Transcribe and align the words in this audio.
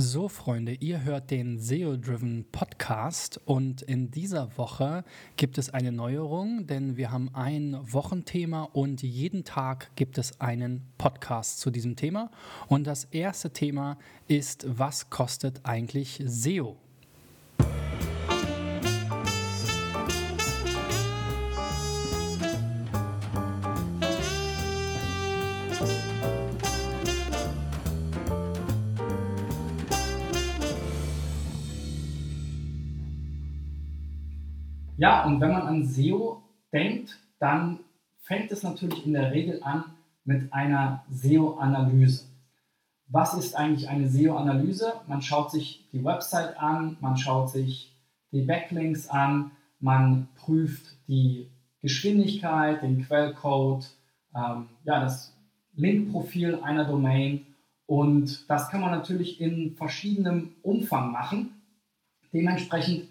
So, 0.00 0.28
Freunde, 0.28 0.74
ihr 0.74 1.02
hört 1.02 1.32
den 1.32 1.58
SEO-Driven 1.58 2.46
Podcast 2.52 3.40
und 3.46 3.82
in 3.82 4.12
dieser 4.12 4.56
Woche 4.56 5.02
gibt 5.34 5.58
es 5.58 5.70
eine 5.70 5.90
Neuerung, 5.90 6.68
denn 6.68 6.96
wir 6.96 7.10
haben 7.10 7.34
ein 7.34 7.76
Wochenthema 7.82 8.62
und 8.62 9.02
jeden 9.02 9.42
Tag 9.42 9.90
gibt 9.96 10.16
es 10.16 10.40
einen 10.40 10.86
Podcast 10.98 11.58
zu 11.58 11.72
diesem 11.72 11.96
Thema. 11.96 12.30
Und 12.68 12.86
das 12.86 13.06
erste 13.06 13.52
Thema 13.52 13.98
ist, 14.28 14.66
was 14.68 15.10
kostet 15.10 15.62
eigentlich 15.64 16.22
SEO? 16.24 16.76
Ja, 34.98 35.24
und 35.24 35.40
wenn 35.40 35.52
man 35.52 35.62
an 35.62 35.86
SEO 35.86 36.42
denkt, 36.72 37.18
dann 37.38 37.78
fängt 38.18 38.50
es 38.50 38.64
natürlich 38.64 39.06
in 39.06 39.12
der 39.12 39.30
Regel 39.30 39.62
an 39.62 39.84
mit 40.24 40.52
einer 40.52 41.04
SEO-Analyse. 41.08 42.24
Was 43.06 43.32
ist 43.32 43.54
eigentlich 43.54 43.88
eine 43.88 44.08
SEO-Analyse? 44.08 44.94
Man 45.06 45.22
schaut 45.22 45.52
sich 45.52 45.88
die 45.92 46.04
Website 46.04 46.58
an, 46.58 46.96
man 47.00 47.16
schaut 47.16 47.50
sich 47.50 47.96
die 48.32 48.42
Backlinks 48.42 49.08
an, 49.08 49.52
man 49.78 50.28
prüft 50.34 50.96
die 51.06 51.48
Geschwindigkeit, 51.80 52.82
den 52.82 53.06
Quellcode, 53.06 53.88
ähm, 54.34 54.68
ja, 54.82 55.00
das 55.00 55.32
Linkprofil 55.74 56.56
einer 56.56 56.84
Domain 56.84 57.46
und 57.86 58.50
das 58.50 58.68
kann 58.68 58.80
man 58.80 58.90
natürlich 58.90 59.40
in 59.40 59.76
verschiedenem 59.76 60.56
Umfang 60.62 61.12
machen. 61.12 61.52
Dementsprechend 62.32 63.08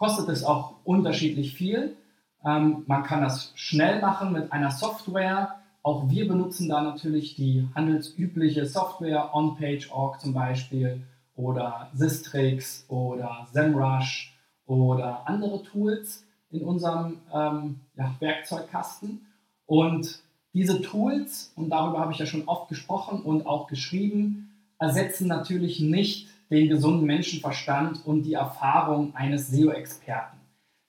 kostet 0.00 0.30
es 0.30 0.44
auch 0.44 0.76
unterschiedlich 0.84 1.54
viel. 1.54 1.94
Ähm, 2.42 2.84
man 2.86 3.02
kann 3.02 3.20
das 3.20 3.52
schnell 3.54 4.00
machen 4.00 4.32
mit 4.32 4.50
einer 4.50 4.70
Software. 4.70 5.56
Auch 5.82 6.08
wir 6.08 6.26
benutzen 6.26 6.70
da 6.70 6.80
natürlich 6.80 7.36
die 7.36 7.68
handelsübliche 7.74 8.64
Software, 8.64 9.34
OnPage.org 9.34 10.18
zum 10.18 10.32
Beispiel 10.32 11.02
oder 11.36 11.90
Sistrix 11.92 12.86
oder 12.88 13.46
SEMrush 13.52 14.34
oder 14.64 15.28
andere 15.28 15.62
Tools 15.64 16.24
in 16.50 16.62
unserem 16.64 17.18
ähm, 17.32 17.80
ja, 17.94 18.14
Werkzeugkasten. 18.20 19.26
Und 19.66 20.22
diese 20.54 20.80
Tools, 20.80 21.52
und 21.56 21.68
darüber 21.68 22.00
habe 22.00 22.12
ich 22.12 22.18
ja 22.18 22.26
schon 22.26 22.48
oft 22.48 22.70
gesprochen 22.70 23.20
und 23.20 23.46
auch 23.46 23.66
geschrieben, 23.66 24.50
ersetzen 24.78 25.28
natürlich 25.28 25.78
nicht 25.78 26.28
den 26.50 26.68
gesunden 26.68 27.06
Menschenverstand 27.06 28.04
und 28.04 28.22
die 28.24 28.34
Erfahrung 28.34 29.14
eines 29.14 29.48
SEO-Experten. 29.48 30.38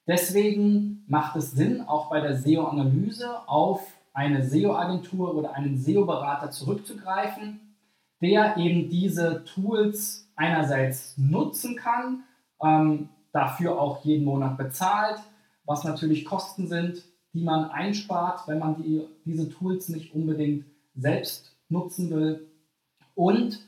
Deswegen 0.06 1.04
macht 1.06 1.36
es 1.36 1.52
Sinn, 1.52 1.80
auch 1.82 2.10
bei 2.10 2.20
der 2.20 2.36
SEO-Analyse 2.36 3.48
auf 3.48 3.80
eine 4.12 4.44
SEO-Agentur 4.44 5.34
oder 5.34 5.54
einen 5.54 5.78
SEO-Berater 5.78 6.50
zurückzugreifen, 6.50 7.60
der 8.20 8.56
eben 8.56 8.88
diese 8.88 9.44
Tools 9.44 10.28
einerseits 10.36 11.16
nutzen 11.16 11.76
kann, 11.76 12.24
ähm, 12.62 13.08
dafür 13.32 13.80
auch 13.80 14.04
jeden 14.04 14.24
Monat 14.24 14.56
bezahlt, 14.58 15.20
was 15.64 15.84
natürlich 15.84 16.24
Kosten 16.24 16.66
sind, 16.66 17.04
die 17.32 17.42
man 17.42 17.70
einspart, 17.70 18.46
wenn 18.46 18.58
man 18.58 18.76
die, 18.76 19.06
diese 19.24 19.48
Tools 19.48 19.88
nicht 19.88 20.14
unbedingt 20.14 20.66
selbst 20.94 21.56
nutzen 21.68 22.10
will 22.10 22.46
und 23.14 23.60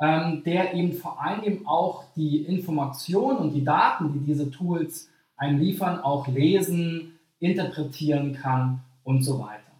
ähm, 0.00 0.42
der 0.44 0.74
eben 0.74 0.92
vor 0.94 1.20
allem 1.20 1.66
auch 1.66 2.04
die 2.16 2.38
Informationen 2.44 3.38
und 3.38 3.52
die 3.52 3.64
Daten, 3.64 4.12
die 4.12 4.20
diese 4.20 4.50
Tools 4.50 5.08
einem 5.36 5.58
liefern, 5.58 6.00
auch 6.00 6.28
lesen, 6.28 7.18
interpretieren 7.38 8.34
kann 8.34 8.80
und 9.04 9.22
so 9.22 9.40
weiter. 9.40 9.72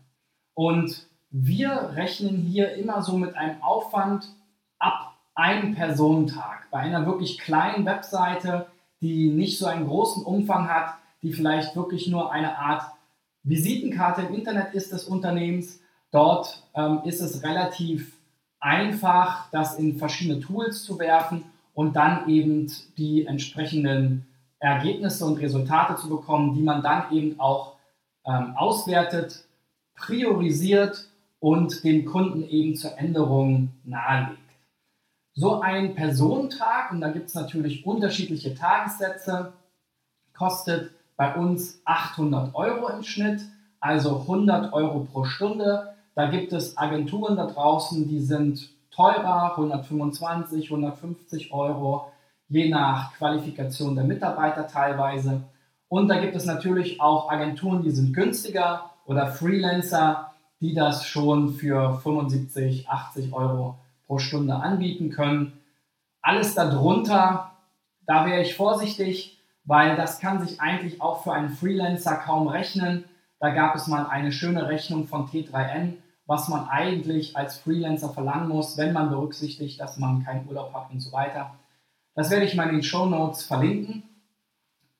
Und 0.54 1.06
wir 1.30 1.92
rechnen 1.94 2.36
hier 2.36 2.74
immer 2.74 3.02
so 3.02 3.16
mit 3.16 3.36
einem 3.36 3.62
Aufwand 3.62 4.28
ab 4.78 5.16
einem 5.34 5.74
Personentag. 5.74 6.68
Bei 6.70 6.80
einer 6.80 7.06
wirklich 7.06 7.38
kleinen 7.38 7.86
Webseite, 7.86 8.66
die 9.00 9.30
nicht 9.30 9.58
so 9.58 9.66
einen 9.66 9.86
großen 9.86 10.24
Umfang 10.24 10.68
hat, 10.68 10.94
die 11.22 11.32
vielleicht 11.32 11.74
wirklich 11.76 12.08
nur 12.08 12.32
eine 12.32 12.58
Art 12.58 12.84
Visitenkarte 13.44 14.22
im 14.22 14.34
Internet 14.34 14.74
ist 14.74 14.92
des 14.92 15.04
Unternehmens. 15.04 15.80
Dort 16.10 16.62
ähm, 16.74 17.00
ist 17.04 17.20
es 17.20 17.42
relativ 17.42 18.18
einfach, 18.62 19.50
das 19.50 19.78
in 19.78 19.98
verschiedene 19.98 20.40
Tools 20.40 20.84
zu 20.84 20.98
werfen 20.98 21.44
und 21.74 21.96
dann 21.96 22.28
eben 22.28 22.72
die 22.96 23.26
entsprechenden 23.26 24.26
Ergebnisse 24.58 25.26
und 25.26 25.38
Resultate 25.38 25.96
zu 25.96 26.08
bekommen, 26.08 26.54
die 26.54 26.62
man 26.62 26.82
dann 26.82 27.12
eben 27.12 27.38
auch 27.40 27.74
ähm, 28.24 28.54
auswertet, 28.56 29.44
priorisiert 29.96 31.08
und 31.40 31.82
dem 31.82 32.04
Kunden 32.04 32.44
eben 32.44 32.76
zur 32.76 32.96
Änderung 32.96 33.72
nahelegt. 33.84 34.38
So 35.34 35.60
ein 35.60 35.94
Personentag, 35.94 36.92
und 36.92 37.00
da 37.00 37.10
gibt 37.10 37.28
es 37.28 37.34
natürlich 37.34 37.84
unterschiedliche 37.84 38.54
Tagessätze, 38.54 39.52
kostet 40.34 40.92
bei 41.16 41.34
uns 41.34 41.80
800 41.84 42.54
Euro 42.54 42.88
im 42.88 43.02
Schnitt, 43.02 43.40
also 43.80 44.20
100 44.20 44.72
Euro 44.72 45.00
pro 45.00 45.24
Stunde. 45.24 45.94
Da 46.14 46.26
gibt 46.26 46.52
es 46.52 46.76
Agenturen 46.76 47.36
da 47.36 47.46
draußen, 47.46 48.08
die 48.08 48.20
sind 48.20 48.70
teurer, 48.90 49.52
125, 49.56 50.70
150 50.70 51.52
Euro, 51.52 52.12
je 52.48 52.68
nach 52.68 53.14
Qualifikation 53.14 53.94
der 53.94 54.04
Mitarbeiter 54.04 54.66
teilweise. 54.66 55.42
Und 55.88 56.08
da 56.08 56.20
gibt 56.20 56.36
es 56.36 56.44
natürlich 56.44 57.00
auch 57.00 57.30
Agenturen, 57.30 57.82
die 57.82 57.90
sind 57.90 58.14
günstiger 58.14 58.90
oder 59.06 59.26
Freelancer, 59.26 60.32
die 60.60 60.74
das 60.74 61.06
schon 61.06 61.54
für 61.54 61.98
75, 61.98 62.88
80 62.88 63.32
Euro 63.32 63.78
pro 64.06 64.18
Stunde 64.18 64.54
anbieten 64.54 65.10
können. 65.10 65.54
Alles 66.20 66.54
darunter, 66.54 67.52
da 68.06 68.26
wäre 68.26 68.42
ich 68.42 68.54
vorsichtig, 68.54 69.38
weil 69.64 69.96
das 69.96 70.20
kann 70.20 70.46
sich 70.46 70.60
eigentlich 70.60 71.00
auch 71.00 71.22
für 71.22 71.32
einen 71.32 71.50
Freelancer 71.50 72.16
kaum 72.16 72.48
rechnen. 72.48 73.04
Da 73.42 73.50
gab 73.50 73.74
es 73.74 73.88
mal 73.88 74.06
eine 74.06 74.30
schöne 74.30 74.68
Rechnung 74.68 75.08
von 75.08 75.26
T3N, 75.26 75.94
was 76.26 76.48
man 76.48 76.68
eigentlich 76.68 77.36
als 77.36 77.58
Freelancer 77.58 78.10
verlangen 78.10 78.48
muss, 78.48 78.76
wenn 78.76 78.92
man 78.92 79.10
berücksichtigt, 79.10 79.80
dass 79.80 79.98
man 79.98 80.24
keinen 80.24 80.46
Urlaub 80.46 80.72
hat 80.72 80.92
und 80.92 81.00
so 81.00 81.10
weiter. 81.10 81.50
Das 82.14 82.30
werde 82.30 82.44
ich 82.44 82.54
mal 82.54 82.68
in 82.68 82.76
den 82.76 82.82
Show 82.84 83.04
Notes 83.06 83.42
verlinken. 83.44 84.04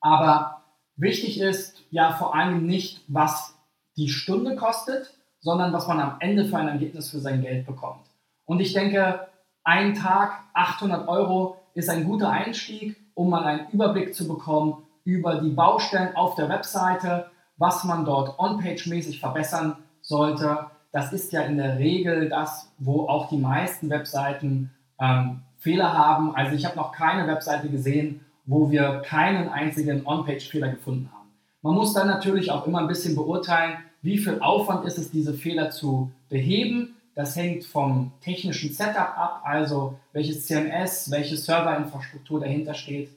Aber 0.00 0.64
wichtig 0.96 1.40
ist 1.40 1.84
ja 1.92 2.10
vor 2.10 2.34
allem 2.34 2.66
nicht, 2.66 3.02
was 3.06 3.56
die 3.96 4.08
Stunde 4.08 4.56
kostet, 4.56 5.14
sondern 5.38 5.72
was 5.72 5.86
man 5.86 6.00
am 6.00 6.16
Ende 6.18 6.46
für 6.46 6.58
ein 6.58 6.66
Ergebnis 6.66 7.10
für 7.10 7.20
sein 7.20 7.42
Geld 7.42 7.64
bekommt. 7.64 8.10
Und 8.44 8.58
ich 8.58 8.72
denke, 8.72 9.28
ein 9.62 9.94
Tag 9.94 10.42
800 10.54 11.06
Euro 11.06 11.58
ist 11.74 11.88
ein 11.88 12.02
guter 12.02 12.30
Einstieg, 12.30 12.96
um 13.14 13.30
mal 13.30 13.44
einen 13.44 13.70
Überblick 13.70 14.16
zu 14.16 14.26
bekommen 14.26 14.82
über 15.04 15.36
die 15.36 15.50
Baustellen 15.50 16.16
auf 16.16 16.34
der 16.34 16.48
Webseite, 16.48 17.30
was 17.62 17.84
man 17.84 18.04
dort 18.04 18.40
on-page-mäßig 18.40 19.20
verbessern 19.20 19.76
sollte. 20.00 20.66
Das 20.90 21.12
ist 21.12 21.32
ja 21.32 21.42
in 21.42 21.56
der 21.58 21.78
Regel 21.78 22.28
das, 22.28 22.68
wo 22.78 23.06
auch 23.06 23.28
die 23.28 23.38
meisten 23.38 23.88
Webseiten 23.88 24.72
ähm, 25.00 25.42
Fehler 25.58 25.96
haben. 25.96 26.34
Also 26.34 26.56
ich 26.56 26.66
habe 26.66 26.76
noch 26.76 26.90
keine 26.90 27.28
Webseite 27.28 27.68
gesehen, 27.68 28.20
wo 28.46 28.72
wir 28.72 29.02
keinen 29.06 29.48
einzigen 29.48 30.04
On-Page-Fehler 30.04 30.70
gefunden 30.70 31.08
haben. 31.12 31.28
Man 31.62 31.76
muss 31.76 31.94
dann 31.94 32.08
natürlich 32.08 32.50
auch 32.50 32.66
immer 32.66 32.80
ein 32.80 32.88
bisschen 32.88 33.14
beurteilen, 33.14 33.78
wie 34.02 34.18
viel 34.18 34.40
Aufwand 34.40 34.84
ist 34.84 34.98
es, 34.98 35.12
diese 35.12 35.32
Fehler 35.32 35.70
zu 35.70 36.10
beheben. 36.28 36.96
Das 37.14 37.36
hängt 37.36 37.64
vom 37.64 38.10
technischen 38.22 38.72
Setup 38.72 39.16
ab, 39.16 39.42
also 39.44 40.00
welches 40.12 40.46
CMS, 40.46 41.12
welche 41.12 41.36
Serverinfrastruktur 41.36 42.40
dahinter 42.40 42.74
steht. 42.74 43.10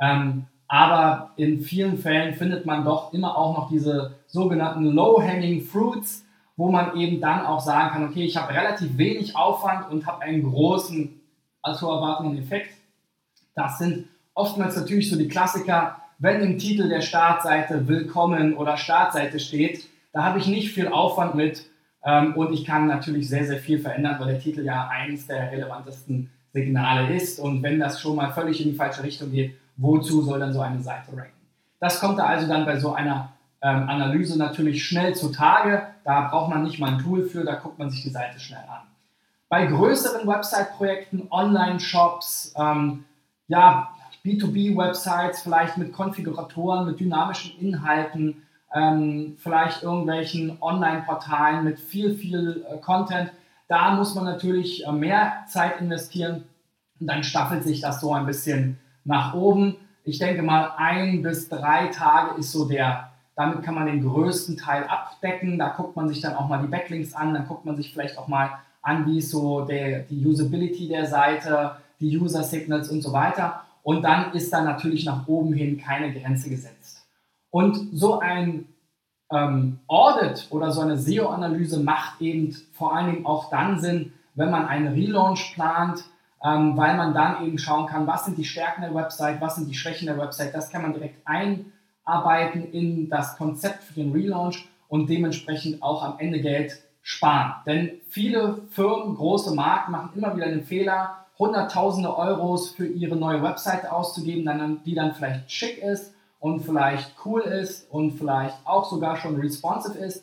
Ähm, 0.00 0.46
aber 0.68 1.32
in 1.36 1.60
vielen 1.60 1.98
Fällen 1.98 2.34
findet 2.34 2.66
man 2.66 2.84
doch 2.84 3.12
immer 3.12 3.36
auch 3.36 3.56
noch 3.56 3.68
diese 3.68 4.14
sogenannten 4.26 4.84
Low-Hanging 4.84 5.62
Fruits, 5.62 6.24
wo 6.56 6.70
man 6.70 6.96
eben 6.96 7.20
dann 7.20 7.44
auch 7.44 7.60
sagen 7.60 7.90
kann, 7.90 8.08
okay, 8.08 8.24
ich 8.24 8.36
habe 8.36 8.54
relativ 8.54 8.96
wenig 8.96 9.36
Aufwand 9.36 9.90
und 9.90 10.06
habe 10.06 10.22
einen 10.22 10.42
großen, 10.42 11.20
also 11.62 11.90
erwartenden 11.90 12.38
Effekt. 12.38 12.70
Das 13.54 13.78
sind 13.78 14.06
oftmals 14.34 14.76
natürlich 14.76 15.10
so 15.10 15.16
die 15.16 15.28
Klassiker, 15.28 15.96
wenn 16.18 16.40
im 16.40 16.58
Titel 16.58 16.88
der 16.88 17.00
Startseite 17.00 17.88
Willkommen 17.88 18.56
oder 18.56 18.76
Startseite 18.76 19.40
steht, 19.40 19.88
da 20.12 20.22
habe 20.22 20.38
ich 20.38 20.46
nicht 20.46 20.70
viel 20.72 20.88
Aufwand 20.88 21.34
mit 21.34 21.66
ähm, 22.04 22.34
und 22.34 22.52
ich 22.52 22.64
kann 22.64 22.86
natürlich 22.86 23.28
sehr, 23.28 23.44
sehr 23.44 23.58
viel 23.58 23.80
verändern, 23.80 24.16
weil 24.20 24.28
der 24.28 24.40
Titel 24.40 24.64
ja 24.64 24.88
eines 24.88 25.26
der 25.26 25.50
relevantesten 25.50 26.30
Signale 26.52 27.14
ist 27.14 27.40
und 27.40 27.62
wenn 27.62 27.80
das 27.80 28.00
schon 28.00 28.16
mal 28.16 28.32
völlig 28.32 28.64
in 28.64 28.70
die 28.70 28.76
falsche 28.76 29.02
Richtung 29.02 29.32
geht, 29.32 29.56
wozu 29.76 30.22
soll 30.22 30.40
dann 30.40 30.52
so 30.52 30.60
eine 30.60 30.80
Seite 30.80 31.16
ranken? 31.16 31.32
Das 31.80 32.00
kommt 32.00 32.18
da 32.18 32.26
also 32.26 32.46
dann 32.46 32.64
bei 32.64 32.78
so 32.78 32.92
einer 32.92 33.30
ähm, 33.60 33.88
Analyse 33.88 34.38
natürlich 34.38 34.86
schnell 34.86 35.14
zutage. 35.14 35.86
Da 36.04 36.28
braucht 36.28 36.50
man 36.50 36.62
nicht 36.62 36.78
mal 36.78 36.92
ein 36.92 36.98
Tool 36.98 37.24
für, 37.24 37.44
da 37.44 37.56
guckt 37.56 37.78
man 37.78 37.90
sich 37.90 38.02
die 38.02 38.10
Seite 38.10 38.38
schnell 38.38 38.64
an. 38.68 38.86
Bei 39.48 39.66
größeren 39.66 40.26
Website-Projekten, 40.26 41.28
Online-Shops, 41.30 42.54
ähm, 42.56 43.04
ja, 43.48 43.90
B2B-Websites, 44.24 45.42
vielleicht 45.42 45.76
mit 45.76 45.92
Konfiguratoren, 45.92 46.86
mit 46.86 46.98
dynamischen 46.98 47.58
Inhalten, 47.58 48.42
ähm, 48.74 49.36
vielleicht 49.38 49.82
irgendwelchen 49.82 50.56
Online-Portalen 50.60 51.64
mit 51.64 51.78
viel, 51.78 52.14
viel 52.14 52.64
äh, 52.68 52.78
Content. 52.78 53.32
Da 53.68 53.94
muss 53.94 54.14
man 54.14 54.24
natürlich 54.24 54.86
äh, 54.86 54.92
mehr 54.92 55.44
Zeit 55.48 55.80
investieren 55.80 56.44
und 57.00 57.06
dann 57.06 57.22
staffelt 57.22 57.64
sich 57.64 57.80
das 57.80 58.00
so 58.00 58.12
ein 58.12 58.26
bisschen 58.26 58.78
nach 59.04 59.34
oben. 59.34 59.76
Ich 60.04 60.18
denke 60.18 60.42
mal, 60.42 60.72
ein 60.76 61.22
bis 61.22 61.48
drei 61.48 61.88
Tage 61.88 62.38
ist 62.38 62.52
so 62.52 62.66
der, 62.66 63.10
damit 63.36 63.62
kann 63.62 63.74
man 63.74 63.86
den 63.86 64.02
größten 64.02 64.56
Teil 64.56 64.84
abdecken. 64.84 65.58
Da 65.58 65.68
guckt 65.68 65.96
man 65.96 66.08
sich 66.08 66.20
dann 66.20 66.34
auch 66.34 66.48
mal 66.48 66.60
die 66.60 66.68
Backlinks 66.68 67.14
an, 67.14 67.34
dann 67.34 67.46
guckt 67.46 67.64
man 67.64 67.76
sich 67.76 67.92
vielleicht 67.92 68.18
auch 68.18 68.28
mal 68.28 68.50
an, 68.82 69.06
wie 69.06 69.18
ist 69.18 69.30
so 69.30 69.64
der, 69.64 70.00
die 70.00 70.26
Usability 70.26 70.88
der 70.88 71.06
Seite, 71.06 71.76
die 72.00 72.18
User 72.18 72.42
Signals 72.42 72.90
und 72.90 73.02
so 73.02 73.12
weiter. 73.12 73.62
Und 73.82 74.02
dann 74.02 74.32
ist 74.32 74.52
da 74.52 74.62
natürlich 74.62 75.04
nach 75.04 75.26
oben 75.26 75.52
hin 75.52 75.78
keine 75.78 76.12
Grenze 76.12 76.50
gesetzt. 76.50 77.06
Und 77.50 77.76
so 77.92 78.18
ein 78.18 78.66
ähm, 79.30 79.78
Audit 79.86 80.46
oder 80.50 80.70
so 80.72 80.80
eine 80.80 80.96
SEO-Analyse 80.96 81.80
macht 81.80 82.20
eben 82.20 82.54
vor 82.72 82.94
allen 82.94 83.12
Dingen 83.12 83.26
auch 83.26 83.50
dann 83.50 83.78
Sinn, 83.78 84.12
wenn 84.34 84.50
man 84.50 84.66
einen 84.66 84.88
Relaunch 84.88 85.54
plant, 85.54 86.04
ähm, 86.44 86.76
weil 86.76 86.96
man 86.96 87.14
dann 87.14 87.44
eben 87.44 87.58
schauen 87.58 87.86
kann, 87.86 88.06
was 88.06 88.26
sind 88.26 88.36
die 88.36 88.44
Stärken 88.44 88.82
der 88.82 88.94
Website, 88.94 89.40
was 89.40 89.56
sind 89.56 89.68
die 89.68 89.74
Schwächen 89.74 90.06
der 90.06 90.18
Website. 90.18 90.54
Das 90.54 90.70
kann 90.70 90.82
man 90.82 90.92
direkt 90.92 91.26
einarbeiten 91.26 92.70
in 92.70 93.08
das 93.08 93.36
Konzept 93.36 93.82
für 93.82 93.94
den 93.94 94.12
Relaunch 94.12 94.68
und 94.88 95.08
dementsprechend 95.08 95.82
auch 95.82 96.04
am 96.04 96.18
Ende 96.18 96.40
Geld 96.40 96.82
sparen. 97.00 97.54
Denn 97.66 97.92
viele 98.08 98.58
Firmen, 98.70 99.16
große 99.16 99.54
Marken 99.54 99.92
machen 99.92 100.10
immer 100.14 100.36
wieder 100.36 100.46
den 100.46 100.64
Fehler, 100.64 101.18
Hunderttausende 101.36 102.16
Euros 102.16 102.70
für 102.70 102.86
ihre 102.86 103.16
neue 103.16 103.42
Webseite 103.42 103.90
auszugeben, 103.90 104.80
die 104.86 104.94
dann 104.94 105.14
vielleicht 105.14 105.50
schick 105.50 105.78
ist 105.78 106.14
und 106.38 106.60
vielleicht 106.60 107.12
cool 107.24 107.40
ist 107.40 107.90
und 107.90 108.12
vielleicht 108.12 108.56
auch 108.64 108.84
sogar 108.84 109.16
schon 109.16 109.40
responsive 109.40 109.98
ist. 109.98 110.22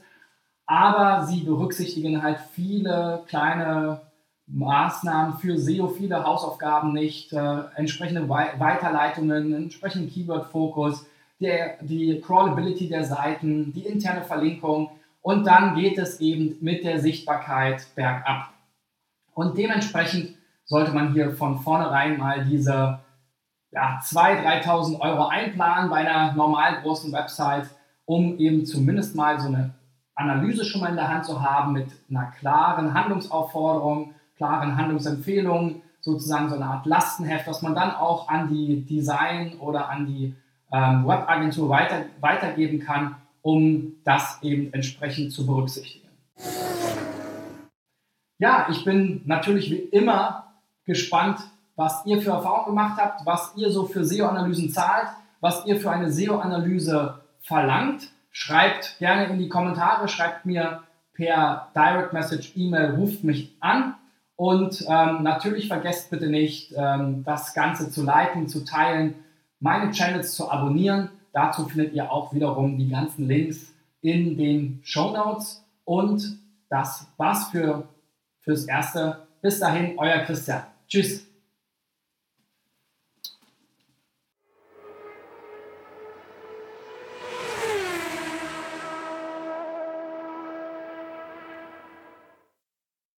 Aber 0.65 1.25
sie 1.25 1.41
berücksichtigen 1.41 2.23
halt 2.23 2.39
viele 2.53 3.23
kleine 3.27 3.99
Maßnahmen 4.53 5.37
für 5.37 5.57
SEO, 5.57 5.87
viele 5.87 6.23
Hausaufgaben 6.23 6.93
nicht, 6.93 7.31
äh, 7.33 7.61
entsprechende 7.75 8.27
We 8.27 8.49
Weiterleitungen, 8.57 9.53
entsprechenden 9.53 10.09
Keyword-Fokus, 10.09 11.05
die 11.39 12.21
Crawlability 12.23 12.87
der 12.87 13.03
Seiten, 13.03 13.73
die 13.73 13.85
interne 13.85 14.21
Verlinkung 14.21 14.91
und 15.21 15.45
dann 15.45 15.75
geht 15.75 15.97
es 15.97 16.19
eben 16.19 16.57
mit 16.61 16.83
der 16.83 16.99
Sichtbarkeit 16.99 17.87
bergab. 17.95 18.49
Und 19.33 19.57
dementsprechend 19.57 20.35
sollte 20.65 20.91
man 20.91 21.13
hier 21.13 21.31
von 21.31 21.59
vornherein 21.59 22.17
mal 22.17 22.45
diese 22.45 22.99
ja, 23.71 23.99
2.000, 24.03 24.63
3.000 24.63 24.99
Euro 24.99 25.27
einplanen 25.27 25.89
bei 25.89 25.97
einer 25.97 26.33
normal 26.33 26.81
großen 26.81 27.11
Website, 27.11 27.69
um 28.05 28.37
eben 28.37 28.65
zumindest 28.65 29.15
mal 29.15 29.39
so 29.39 29.47
eine 29.47 29.73
Analyse 30.15 30.65
schon 30.65 30.81
mal 30.81 30.89
in 30.89 30.95
der 30.95 31.07
Hand 31.07 31.25
zu 31.25 31.41
haben 31.41 31.73
mit 31.73 31.87
einer 32.09 32.31
klaren 32.31 32.93
Handlungsaufforderung, 32.93 34.13
klaren 34.41 34.75
Handlungsempfehlungen, 34.75 35.83
sozusagen 35.99 36.49
so 36.49 36.55
eine 36.55 36.65
Art 36.65 36.87
Lastenheft, 36.87 37.45
was 37.47 37.61
man 37.61 37.75
dann 37.75 37.91
auch 37.91 38.27
an 38.27 38.47
die 38.47 38.81
Design 38.81 39.59
oder 39.59 39.87
an 39.87 40.07
die 40.07 40.33
ähm, 40.73 41.05
Webagentur 41.05 41.69
weiter, 41.69 42.05
weitergeben 42.21 42.79
kann, 42.79 43.17
um 43.43 43.93
das 44.03 44.39
eben 44.41 44.73
entsprechend 44.73 45.31
zu 45.31 45.45
berücksichtigen. 45.45 46.07
Ja, 48.39 48.65
ich 48.71 48.83
bin 48.83 49.21
natürlich 49.25 49.69
wie 49.69 49.75
immer 49.75 50.45
gespannt, 50.85 51.39
was 51.75 52.03
ihr 52.07 52.19
für 52.19 52.31
Erfahrungen 52.31 52.75
gemacht 52.75 52.99
habt, 52.99 53.23
was 53.27 53.53
ihr 53.55 53.69
so 53.69 53.85
für 53.85 54.03
SEO-Analysen 54.03 54.71
zahlt, 54.71 55.09
was 55.39 55.67
ihr 55.67 55.79
für 55.79 55.91
eine 55.91 56.11
SEO-Analyse 56.11 57.19
verlangt. 57.41 58.09
Schreibt 58.31 58.97
gerne 58.97 59.25
in 59.25 59.37
die 59.37 59.49
Kommentare, 59.49 60.07
schreibt 60.07 60.47
mir 60.47 60.81
per 61.13 61.67
Direct 61.75 62.13
Message, 62.13 62.53
E-Mail, 62.55 62.95
ruft 62.95 63.23
mich 63.23 63.55
an. 63.59 63.93
Und 64.41 64.83
ähm, 64.89 65.21
natürlich 65.21 65.67
vergesst 65.67 66.09
bitte 66.09 66.27
nicht, 66.27 66.73
ähm, 66.75 67.23
das 67.23 67.53
Ganze 67.53 67.91
zu 67.91 68.03
liken, 68.03 68.47
zu 68.47 68.65
teilen, 68.65 69.13
meine 69.59 69.91
Channels 69.91 70.33
zu 70.33 70.49
abonnieren. 70.49 71.11
Dazu 71.31 71.67
findet 71.67 71.93
ihr 71.93 72.11
auch 72.11 72.33
wiederum 72.33 72.75
die 72.75 72.89
ganzen 72.89 73.27
Links 73.27 73.71
in 74.01 74.35
den 74.37 74.79
Show 74.81 75.11
Notes. 75.11 75.63
Und 75.85 76.39
das 76.69 77.05
war's 77.17 77.49
für, 77.49 77.87
fürs 78.39 78.65
Erste. 78.65 79.27
Bis 79.43 79.59
dahin, 79.59 79.99
euer 79.99 80.17
Christian. 80.23 80.63
Tschüss. 80.87 81.30